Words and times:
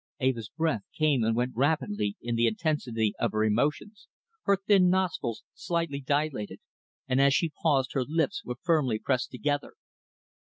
Eva's 0.19 0.49
breath 0.49 0.81
came 0.97 1.23
and 1.23 1.35
went 1.35 1.55
rapidly 1.55 2.17
in 2.21 2.33
the 2.33 2.47
intensity 2.47 3.13
of 3.19 3.33
her 3.33 3.43
emotions, 3.43 4.07
her 4.45 4.57
thin 4.57 4.89
nostrils 4.89 5.43
slightly 5.53 6.01
dilated, 6.01 6.59
and 7.07 7.21
as 7.21 7.35
she 7.35 7.53
paused 7.61 7.91
her 7.93 8.03
lips 8.03 8.43
were 8.43 8.55
firmly 8.63 8.97
pressed 8.97 9.29
together. 9.29 9.75